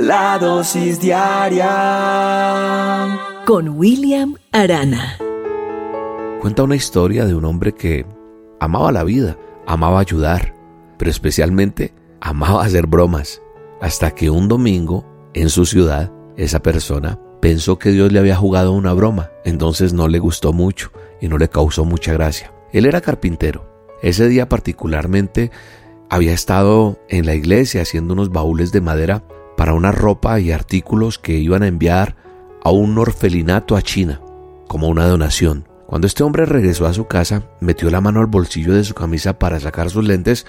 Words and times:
La 0.00 0.38
dosis 0.38 1.00
diaria 1.00 1.66
con 3.44 3.70
William 3.70 4.36
Arana. 4.52 5.18
Cuenta 6.40 6.62
una 6.62 6.76
historia 6.76 7.26
de 7.26 7.34
un 7.34 7.44
hombre 7.44 7.74
que 7.74 8.06
amaba 8.60 8.92
la 8.92 9.02
vida, 9.02 9.36
amaba 9.66 9.98
ayudar, 9.98 10.54
pero 10.98 11.10
especialmente 11.10 11.92
amaba 12.20 12.64
hacer 12.64 12.86
bromas, 12.86 13.42
hasta 13.80 14.12
que 14.12 14.30
un 14.30 14.46
domingo 14.46 15.04
en 15.34 15.50
su 15.50 15.66
ciudad 15.66 16.12
esa 16.36 16.62
persona 16.62 17.18
pensó 17.40 17.80
que 17.80 17.90
Dios 17.90 18.12
le 18.12 18.20
había 18.20 18.36
jugado 18.36 18.70
una 18.70 18.92
broma, 18.92 19.32
entonces 19.44 19.92
no 19.94 20.06
le 20.06 20.20
gustó 20.20 20.52
mucho 20.52 20.92
y 21.20 21.26
no 21.26 21.38
le 21.38 21.48
causó 21.48 21.84
mucha 21.84 22.12
gracia. 22.12 22.52
Él 22.72 22.86
era 22.86 23.00
carpintero. 23.00 23.68
Ese 24.00 24.28
día 24.28 24.48
particularmente 24.48 25.50
había 26.08 26.34
estado 26.34 27.00
en 27.08 27.26
la 27.26 27.34
iglesia 27.34 27.82
haciendo 27.82 28.14
unos 28.14 28.30
baúles 28.30 28.70
de 28.70 28.80
madera 28.80 29.24
para 29.58 29.74
una 29.74 29.90
ropa 29.90 30.38
y 30.38 30.52
artículos 30.52 31.18
que 31.18 31.36
iban 31.36 31.64
a 31.64 31.66
enviar 31.66 32.14
a 32.62 32.70
un 32.70 32.96
orfelinato 32.96 33.74
a 33.74 33.82
China 33.82 34.20
como 34.68 34.86
una 34.86 35.04
donación. 35.08 35.66
Cuando 35.88 36.06
este 36.06 36.22
hombre 36.22 36.46
regresó 36.46 36.86
a 36.86 36.94
su 36.94 37.08
casa, 37.08 37.42
metió 37.58 37.90
la 37.90 38.00
mano 38.00 38.20
al 38.20 38.26
bolsillo 38.26 38.72
de 38.72 38.84
su 38.84 38.94
camisa 38.94 39.40
para 39.40 39.58
sacar 39.58 39.90
sus 39.90 40.04
lentes, 40.04 40.46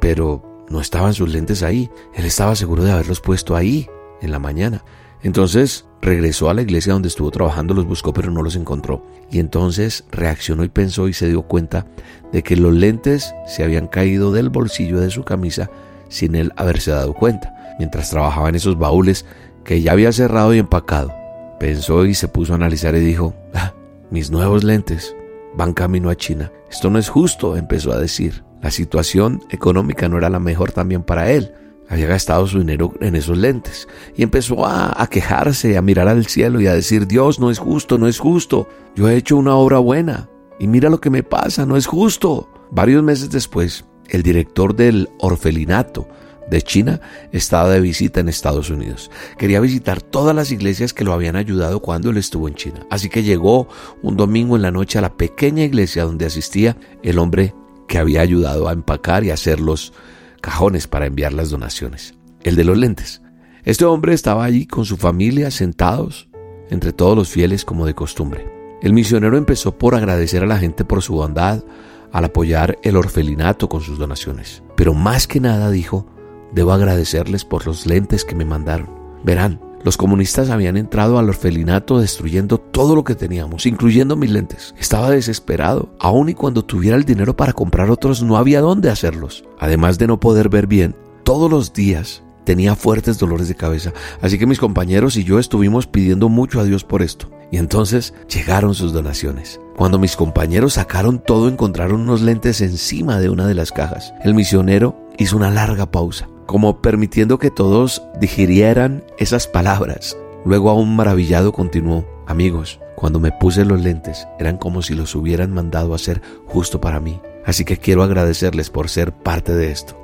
pero 0.00 0.66
no 0.68 0.80
estaban 0.80 1.14
sus 1.14 1.32
lentes 1.32 1.62
ahí. 1.62 1.88
Él 2.14 2.24
estaba 2.24 2.56
seguro 2.56 2.82
de 2.82 2.90
haberlos 2.90 3.20
puesto 3.20 3.54
ahí 3.54 3.88
en 4.20 4.32
la 4.32 4.40
mañana. 4.40 4.82
Entonces 5.22 5.86
regresó 6.00 6.50
a 6.50 6.54
la 6.54 6.62
iglesia 6.62 6.94
donde 6.94 7.06
estuvo 7.06 7.30
trabajando, 7.30 7.74
los 7.74 7.86
buscó 7.86 8.12
pero 8.12 8.32
no 8.32 8.42
los 8.42 8.56
encontró. 8.56 9.06
Y 9.30 9.38
entonces 9.38 10.04
reaccionó 10.10 10.64
y 10.64 10.68
pensó 10.68 11.06
y 11.06 11.12
se 11.12 11.28
dio 11.28 11.42
cuenta 11.42 11.86
de 12.32 12.42
que 12.42 12.56
los 12.56 12.74
lentes 12.74 13.36
se 13.46 13.62
habían 13.62 13.86
caído 13.86 14.32
del 14.32 14.50
bolsillo 14.50 14.98
de 14.98 15.10
su 15.10 15.22
camisa 15.22 15.70
sin 16.08 16.34
él 16.34 16.52
haberse 16.56 16.90
dado 16.90 17.14
cuenta, 17.14 17.54
mientras 17.78 18.10
trabajaba 18.10 18.48
en 18.48 18.54
esos 18.54 18.78
baúles 18.78 19.26
que 19.64 19.80
ya 19.80 19.92
había 19.92 20.12
cerrado 20.12 20.54
y 20.54 20.58
empacado. 20.58 21.12
Pensó 21.58 22.04
y 22.04 22.14
se 22.14 22.28
puso 22.28 22.52
a 22.52 22.56
analizar 22.56 22.94
y 22.94 23.00
dijo, 23.00 23.34
ah, 23.54 23.74
mis 24.10 24.30
nuevos 24.30 24.64
lentes 24.64 25.14
van 25.54 25.74
camino 25.74 26.10
a 26.10 26.16
China. 26.16 26.50
Esto 26.70 26.90
no 26.90 26.98
es 26.98 27.08
justo, 27.08 27.56
empezó 27.56 27.92
a 27.92 27.98
decir. 27.98 28.44
La 28.60 28.70
situación 28.70 29.42
económica 29.50 30.08
no 30.08 30.18
era 30.18 30.30
la 30.30 30.38
mejor 30.38 30.72
también 30.72 31.02
para 31.02 31.30
él 31.30 31.52
había 31.92 32.06
gastado 32.06 32.46
su 32.46 32.58
dinero 32.58 32.94
en 33.00 33.14
esos 33.14 33.36
lentes 33.36 33.86
y 34.16 34.22
empezó 34.22 34.64
a, 34.64 35.06
quejarse, 35.10 35.76
a 35.76 35.82
mirar 35.82 36.08
al 36.08 36.26
cielo 36.26 36.58
y 36.60 36.66
a 36.66 36.72
decir, 36.72 37.06
Dios, 37.06 37.38
no 37.38 37.50
es 37.50 37.58
justo, 37.58 37.98
no 37.98 38.08
es 38.08 38.18
justo, 38.18 38.66
yo 38.94 39.10
he 39.10 39.16
hecho 39.16 39.36
una 39.36 39.56
obra 39.56 39.78
buena 39.78 40.30
y 40.58 40.68
mira 40.68 40.88
lo 40.88 41.02
que 41.02 41.10
me 41.10 41.22
pasa, 41.22 41.66
no 41.66 41.76
es 41.76 41.86
justo. 41.86 42.48
Varios 42.70 43.02
meses 43.02 43.30
después, 43.30 43.84
el 44.08 44.22
director 44.22 44.74
del 44.74 45.10
orfelinato 45.18 46.08
de 46.50 46.62
China 46.62 47.00
estaba 47.32 47.70
de 47.70 47.80
visita 47.80 48.20
en 48.20 48.28
Estados 48.28 48.70
Unidos. 48.70 49.10
Quería 49.38 49.60
visitar 49.60 50.02
todas 50.02 50.34
las 50.34 50.50
iglesias 50.50 50.92
que 50.92 51.04
lo 51.04 51.12
habían 51.12 51.36
ayudado 51.36 51.80
cuando 51.80 52.10
él 52.10 52.16
estuvo 52.16 52.48
en 52.48 52.54
China. 52.54 52.86
Así 52.90 53.08
que 53.08 53.22
llegó 53.22 53.68
un 54.02 54.16
domingo 54.16 54.56
en 54.56 54.62
la 54.62 54.70
noche 54.70 54.98
a 54.98 55.02
la 55.02 55.16
pequeña 55.16 55.64
iglesia 55.64 56.04
donde 56.04 56.26
asistía 56.26 56.76
el 57.02 57.18
hombre 57.18 57.54
que 57.88 57.98
había 57.98 58.20
ayudado 58.20 58.68
a 58.68 58.72
empacar 58.72 59.24
y 59.24 59.30
hacer 59.30 59.60
los 59.60 59.92
cajones 60.40 60.86
para 60.86 61.06
enviar 61.06 61.32
las 61.32 61.50
donaciones. 61.50 62.14
El 62.42 62.56
de 62.56 62.64
los 62.64 62.76
lentes. 62.76 63.22
Este 63.64 63.84
hombre 63.84 64.14
estaba 64.14 64.44
allí 64.44 64.66
con 64.66 64.84
su 64.84 64.96
familia 64.96 65.50
sentados 65.50 66.28
entre 66.70 66.92
todos 66.92 67.16
los 67.16 67.28
fieles 67.28 67.64
como 67.64 67.86
de 67.86 67.94
costumbre. 67.94 68.50
El 68.82 68.92
misionero 68.92 69.36
empezó 69.36 69.78
por 69.78 69.94
agradecer 69.94 70.42
a 70.42 70.46
la 70.46 70.58
gente 70.58 70.84
por 70.84 71.02
su 71.02 71.14
bondad 71.14 71.62
al 72.10 72.24
apoyar 72.24 72.78
el 72.82 72.96
orfelinato 72.96 73.68
con 73.68 73.80
sus 73.80 73.98
donaciones. 73.98 74.62
Pero 74.76 74.94
más 74.94 75.26
que 75.26 75.38
nada 75.38 75.70
dijo, 75.70 76.06
debo 76.52 76.72
agradecerles 76.72 77.44
por 77.44 77.66
los 77.66 77.86
lentes 77.86 78.24
que 78.24 78.34
me 78.34 78.44
mandaron. 78.44 78.88
Verán, 79.24 79.60
los 79.84 79.96
comunistas 79.96 80.50
habían 80.50 80.76
entrado 80.76 81.18
al 81.18 81.28
orfelinato 81.28 81.98
destruyendo 81.98 82.58
todo 82.58 82.94
lo 82.94 83.02
que 83.02 83.16
teníamos, 83.16 83.66
incluyendo 83.66 84.14
mis 84.14 84.30
lentes. 84.30 84.74
Estaba 84.78 85.10
desesperado. 85.10 85.92
Aun 85.98 86.28
y 86.28 86.34
cuando 86.34 86.64
tuviera 86.64 86.96
el 86.96 87.04
dinero 87.04 87.34
para 87.34 87.52
comprar 87.52 87.90
otros, 87.90 88.22
no 88.22 88.36
había 88.36 88.60
dónde 88.60 88.90
hacerlos. 88.90 89.44
Además 89.58 89.98
de 89.98 90.06
no 90.06 90.20
poder 90.20 90.48
ver 90.48 90.68
bien, 90.68 90.94
todos 91.24 91.50
los 91.50 91.72
días 91.72 92.22
tenía 92.44 92.76
fuertes 92.76 93.18
dolores 93.18 93.48
de 93.48 93.56
cabeza. 93.56 93.92
Así 94.20 94.38
que 94.38 94.46
mis 94.46 94.60
compañeros 94.60 95.16
y 95.16 95.24
yo 95.24 95.40
estuvimos 95.40 95.88
pidiendo 95.88 96.28
mucho 96.28 96.60
a 96.60 96.64
Dios 96.64 96.84
por 96.84 97.02
esto. 97.02 97.28
Y 97.50 97.56
entonces 97.58 98.14
llegaron 98.32 98.74
sus 98.74 98.92
donaciones. 98.92 99.60
Cuando 99.76 99.98
mis 99.98 100.14
compañeros 100.14 100.74
sacaron 100.74 101.18
todo, 101.18 101.48
encontraron 101.48 102.02
unos 102.02 102.22
lentes 102.22 102.60
encima 102.60 103.18
de 103.18 103.30
una 103.30 103.48
de 103.48 103.54
las 103.54 103.72
cajas. 103.72 104.14
El 104.22 104.34
misionero 104.34 104.96
hizo 105.18 105.36
una 105.36 105.50
larga 105.50 105.90
pausa 105.90 106.28
como 106.46 106.80
permitiendo 106.80 107.38
que 107.38 107.50
todos 107.50 108.02
digirieran 108.20 109.04
esas 109.18 109.46
palabras. 109.46 110.16
Luego 110.44 110.70
aún 110.70 110.96
maravillado 110.96 111.52
continuó, 111.52 112.04
amigos, 112.26 112.80
cuando 112.96 113.20
me 113.20 113.32
puse 113.32 113.64
los 113.64 113.80
lentes 113.80 114.26
eran 114.38 114.56
como 114.56 114.82
si 114.82 114.94
los 114.94 115.14
hubieran 115.14 115.52
mandado 115.52 115.92
a 115.92 115.96
hacer 115.96 116.20
justo 116.46 116.80
para 116.80 117.00
mí. 117.00 117.20
Así 117.44 117.64
que 117.64 117.76
quiero 117.76 118.02
agradecerles 118.02 118.70
por 118.70 118.88
ser 118.88 119.12
parte 119.12 119.52
de 119.54 119.72
esto. 119.72 119.98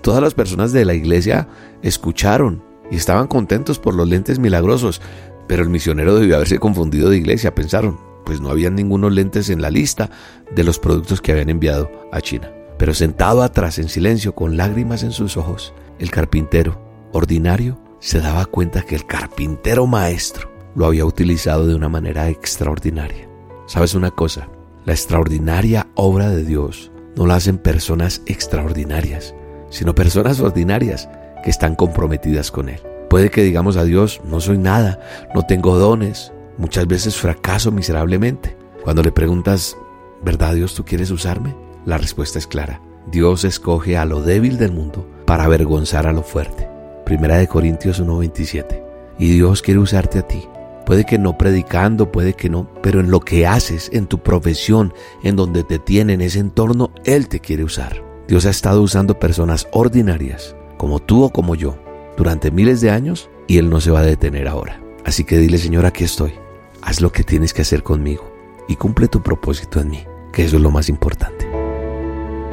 Todas 0.00 0.22
las 0.22 0.34
personas 0.34 0.72
de 0.72 0.84
la 0.84 0.94
iglesia 0.94 1.48
escucharon 1.82 2.62
y 2.90 2.96
estaban 2.96 3.26
contentos 3.26 3.78
por 3.78 3.94
los 3.94 4.08
lentes 4.08 4.38
milagrosos, 4.38 5.02
pero 5.46 5.62
el 5.62 5.68
misionero 5.68 6.14
debió 6.14 6.36
haberse 6.36 6.58
confundido 6.58 7.10
de 7.10 7.18
iglesia, 7.18 7.54
pensaron, 7.54 7.98
pues 8.24 8.40
no 8.40 8.50
había 8.50 8.70
ningunos 8.70 9.12
lentes 9.12 9.50
en 9.50 9.62
la 9.62 9.70
lista 9.70 10.10
de 10.54 10.64
los 10.64 10.78
productos 10.78 11.20
que 11.20 11.32
habían 11.32 11.50
enviado 11.50 11.90
a 12.12 12.20
China. 12.20 12.50
Pero 12.78 12.94
sentado 12.94 13.42
atrás 13.42 13.78
en 13.78 13.88
silencio 13.88 14.34
con 14.34 14.56
lágrimas 14.56 15.02
en 15.02 15.12
sus 15.12 15.36
ojos, 15.36 15.74
el 15.98 16.10
carpintero, 16.10 16.80
ordinario, 17.12 17.78
se 17.98 18.20
daba 18.20 18.46
cuenta 18.46 18.82
que 18.82 18.94
el 18.94 19.04
carpintero 19.04 19.86
maestro 19.86 20.50
lo 20.76 20.86
había 20.86 21.04
utilizado 21.04 21.66
de 21.66 21.74
una 21.74 21.88
manera 21.88 22.28
extraordinaria. 22.28 23.28
¿Sabes 23.66 23.94
una 23.94 24.12
cosa? 24.12 24.48
La 24.84 24.92
extraordinaria 24.92 25.88
obra 25.94 26.30
de 26.30 26.44
Dios 26.44 26.92
no 27.16 27.26
la 27.26 27.34
hacen 27.34 27.58
personas 27.58 28.22
extraordinarias, 28.26 29.34
sino 29.70 29.94
personas 29.94 30.38
ordinarias 30.40 31.08
que 31.42 31.50
están 31.50 31.74
comprometidas 31.74 32.52
con 32.52 32.68
Él. 32.68 32.80
Puede 33.10 33.30
que 33.30 33.42
digamos 33.42 33.76
a 33.76 33.84
Dios, 33.84 34.20
no 34.24 34.40
soy 34.40 34.58
nada, 34.58 35.00
no 35.34 35.42
tengo 35.42 35.76
dones, 35.78 36.32
muchas 36.58 36.86
veces 36.86 37.16
fracaso 37.16 37.72
miserablemente. 37.72 38.56
Cuando 38.84 39.02
le 39.02 39.10
preguntas, 39.10 39.76
¿verdad 40.22 40.54
Dios 40.54 40.74
tú 40.74 40.84
quieres 40.84 41.10
usarme? 41.10 41.54
La 41.88 41.96
respuesta 41.96 42.38
es 42.38 42.46
clara. 42.46 42.82
Dios 43.10 43.44
escoge 43.44 43.96
a 43.96 44.04
lo 44.04 44.20
débil 44.20 44.58
del 44.58 44.72
mundo 44.72 45.08
para 45.24 45.44
avergonzar 45.44 46.06
a 46.06 46.12
lo 46.12 46.22
fuerte. 46.22 46.68
Primera 47.06 47.38
de 47.38 47.48
Corintios 47.48 47.98
1:27. 47.98 48.84
Y 49.18 49.30
Dios 49.30 49.62
quiere 49.62 49.80
usarte 49.80 50.18
a 50.18 50.28
ti. 50.28 50.46
Puede 50.84 51.06
que 51.06 51.16
no 51.16 51.38
predicando, 51.38 52.12
puede 52.12 52.34
que 52.34 52.50
no, 52.50 52.68
pero 52.82 53.00
en 53.00 53.10
lo 53.10 53.20
que 53.20 53.46
haces, 53.46 53.88
en 53.94 54.06
tu 54.06 54.18
profesión, 54.18 54.92
en 55.22 55.36
donde 55.36 55.64
te 55.64 55.78
tiene, 55.78 56.12
en 56.12 56.20
ese 56.20 56.40
entorno, 56.40 56.90
Él 57.04 57.26
te 57.28 57.40
quiere 57.40 57.64
usar. 57.64 58.04
Dios 58.28 58.44
ha 58.44 58.50
estado 58.50 58.82
usando 58.82 59.18
personas 59.18 59.66
ordinarias, 59.72 60.54
como 60.76 60.98
tú 60.98 61.24
o 61.24 61.30
como 61.30 61.54
yo, 61.54 61.78
durante 62.18 62.50
miles 62.50 62.82
de 62.82 62.90
años 62.90 63.30
y 63.46 63.56
Él 63.56 63.70
no 63.70 63.80
se 63.80 63.90
va 63.90 64.00
a 64.00 64.02
detener 64.02 64.46
ahora. 64.46 64.78
Así 65.06 65.24
que 65.24 65.38
dile, 65.38 65.56
Señor, 65.56 65.86
aquí 65.86 66.04
estoy. 66.04 66.34
Haz 66.82 67.00
lo 67.00 67.12
que 67.12 67.24
tienes 67.24 67.54
que 67.54 67.62
hacer 67.62 67.82
conmigo 67.82 68.30
y 68.68 68.76
cumple 68.76 69.08
tu 69.08 69.22
propósito 69.22 69.80
en 69.80 69.88
mí, 69.88 70.04
que 70.34 70.44
eso 70.44 70.56
es 70.56 70.62
lo 70.62 70.70
más 70.70 70.90
importante. 70.90 71.47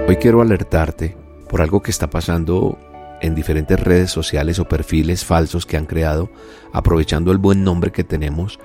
Hoy 0.08 0.18
quiero 0.18 0.42
alertarte 0.42 1.18
por 1.50 1.64
algo 1.64 1.82
que 1.82 1.90
está 1.90 2.12
pasando 2.12 2.78
en 3.22 3.34
diferentes 3.34 3.80
redes 3.80 4.12
sociales 4.12 4.60
o 4.60 4.68
perfiles 4.68 5.26
falsos 5.26 5.66
que 5.66 5.78
han 5.78 5.88
creado, 5.88 6.30
aprovechando 6.74 7.32
el 7.32 7.40
buen 7.40 7.64
nombre 7.64 7.92
que 7.92 8.04
tenemos 8.04 8.60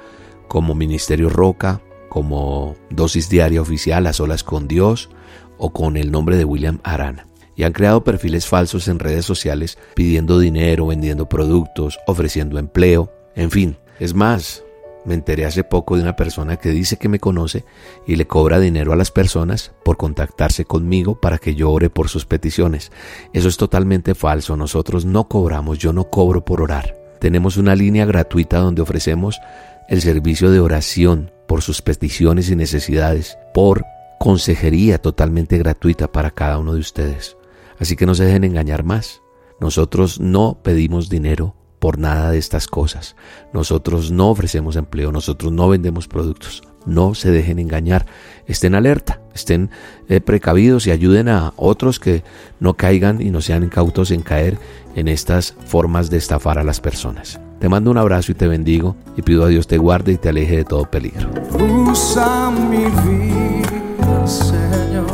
como 0.49 0.75
Ministerio 0.75 1.31
Roca, 1.31 1.81
como 2.11 2.77
Dosis 2.91 3.31
Diaria 3.31 3.62
Oficial, 3.62 4.06
a 4.06 4.12
solas 4.12 4.45
con 4.45 4.69
Dios 4.69 5.09
o 5.56 5.73
con 5.73 5.97
el 5.97 6.11
nombre 6.11 6.37
de 6.37 6.45
William 6.45 6.79
Arana. 6.83 7.27
Y 7.56 7.62
han 7.62 7.73
creado 7.73 8.05
perfiles 8.05 8.47
falsos 8.47 8.87
en 8.89 8.99
redes 8.99 9.25
sociales 9.25 9.79
pidiendo 9.95 10.39
dinero, 10.39 10.89
vendiendo 10.89 11.27
productos, 11.27 11.99
ofreciendo 12.06 12.59
empleo, 12.59 13.11
en 13.35 13.50
fin. 13.50 13.79
Es 13.99 14.12
más, 14.12 14.62
me 15.11 15.17
enteré 15.17 15.45
hace 15.45 15.65
poco 15.65 15.97
de 15.97 16.03
una 16.03 16.15
persona 16.15 16.57
que 16.57 16.71
dice 16.71 16.97
que 16.97 17.09
me 17.09 17.19
conoce 17.19 17.65
y 18.07 18.15
le 18.15 18.29
cobra 18.29 18.61
dinero 18.61 18.93
a 18.93 18.97
las 18.97 19.11
personas 19.11 19.73
por 19.85 19.97
contactarse 19.97 20.65
conmigo 20.65 21.21
para 21.21 21.39
que 21.39 21.57
yo 21.57 21.69
ore 21.73 21.91
por 21.91 22.09
sus 22.09 22.27
peticiones. 22.27 22.93
Eso 23.33 23.49
es 23.49 23.57
totalmente 23.57 24.15
falso. 24.15 24.57
Nosotros 24.57 25.05
no 25.05 25.27
cobramos, 25.27 25.79
yo 25.79 25.93
no 25.93 26.11
cobro 26.11 26.45
por 26.45 26.62
orar. 26.62 26.97
Tenemos 27.19 27.57
una 27.57 27.75
línea 27.75 28.07
gratuita 28.07 28.61
donde 28.61 28.83
ofrecemos 28.83 29.41
el 29.89 30.01
servicio 30.01 30.53
de 30.53 30.61
oración 30.61 31.33
por 31.49 31.61
sus 31.62 31.83
peticiones 31.83 32.49
y 32.49 32.55
necesidades, 32.55 33.37
por 33.53 33.85
consejería 34.21 34.99
totalmente 34.99 35.59
gratuita 35.59 36.12
para 36.12 36.31
cada 36.31 36.59
uno 36.59 36.75
de 36.75 36.81
ustedes. 36.81 37.37
Así 37.81 37.97
que 37.97 38.07
no 38.07 38.15
se 38.15 38.27
dejen 38.27 38.45
engañar 38.45 38.85
más. 38.85 39.23
Nosotros 39.59 40.21
no 40.21 40.61
pedimos 40.62 41.09
dinero 41.09 41.57
por 41.81 41.99
nada 41.99 42.31
de 42.31 42.38
estas 42.38 42.69
cosas. 42.69 43.17
Nosotros 43.53 44.12
no 44.12 44.31
ofrecemos 44.31 44.77
empleo, 44.77 45.11
nosotros 45.11 45.50
no 45.50 45.69
vendemos 45.69 46.06
productos. 46.06 46.62
no 46.87 47.15
se 47.15 47.31
dejen 47.31 47.59
engañar, 47.59 48.06
estén 48.47 48.75
alerta, 48.75 49.21
estén 49.35 49.71
eh, 50.09 50.23
precavidos 50.23 50.87
y 50.87 50.91
ayuden 50.91 51.29
a 51.29 51.53
otros 51.56 52.00
que 52.00 52.25
no 52.59 52.73
caigan 52.73 53.21
y 53.21 53.31
no 53.31 53.43
sean 53.43 53.65
incautos 53.65 54.11
en 54.11 54.23
caer 54.23 54.56
en 54.94 55.06
estas 55.06 55.55
formas 55.67 56.09
de 56.09 56.17
estafar 56.17 56.59
a 56.59 56.65
las 56.65 56.81
personas. 56.81 57.38
Te 57.59 57.69
mando 57.69 57.91
un 57.91 57.99
abrazo 57.99 58.33
y 58.33 58.35
te 58.35 58.49
bendigo 58.49 58.97
y 59.15 59.21
pido 59.21 59.44
a 59.44 59.49
Dios 59.49 59.67
te 59.67 59.76
guarde 59.76 60.12
y 60.12 60.17
te 60.17 60.31
aleje 60.31 60.56
de 60.56 60.65
todo 60.65 60.91
peligro. 60.91 61.29
Usa 61.53 62.50
mi 62.50 62.87
vida, 62.87 64.26
Señor. 64.26 65.06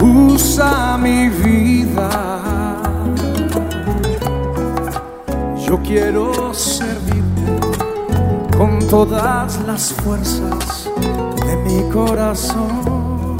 Usa 0.00 0.96
mi 0.98 1.28
vida. 1.28 2.27
Yo 5.68 5.78
quiero 5.82 6.54
servirte 6.54 7.60
con 8.56 8.78
todas 8.88 9.60
las 9.66 9.92
fuerzas 9.92 10.88
de 11.44 11.56
mi 11.56 11.82
corazón. 11.90 13.36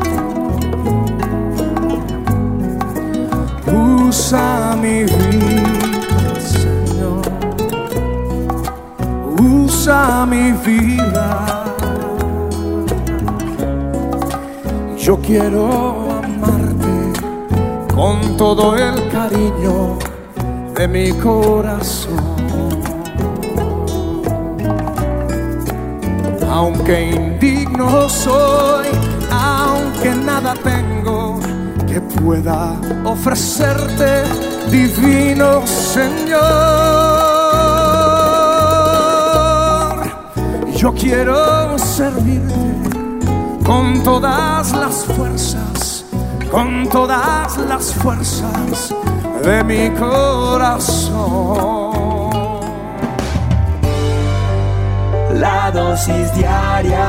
Usa 4.06 4.76
mi 4.76 5.04
vida, 5.04 6.38
Señor. 6.38 7.22
Usa 9.40 10.26
mi 10.26 10.52
vida. 10.52 11.64
Yo 14.98 15.16
quiero 15.22 16.20
amarte 16.22 17.22
con 17.94 18.36
todo 18.36 18.76
el 18.76 19.08
cariño 19.08 20.07
de 20.78 20.86
mi 20.86 21.10
corazón. 21.10 22.16
Aunque 26.48 27.10
indigno 27.10 28.08
soy, 28.08 28.86
aunque 29.28 30.14
nada 30.14 30.54
tengo 30.54 31.40
que 31.88 32.00
pueda 32.00 32.76
ofrecerte, 33.04 34.22
divino 34.70 35.66
Señor. 35.66 36.38
Yo 40.76 40.94
quiero 40.94 41.76
servirte 41.76 42.54
con 43.66 44.00
todas 44.04 44.70
las 44.72 45.04
fuerzas, 45.06 46.04
con 46.52 46.88
todas 46.88 47.58
las 47.58 47.92
fuerzas 47.94 48.94
de 49.48 49.64
mi 49.64 49.90
corazón. 49.90 51.16
La 55.34 55.70
dosis 55.70 56.34
diaria 56.34 57.08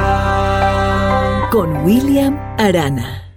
con 1.51 1.83
William 1.83 2.39
Arana. 2.57 3.28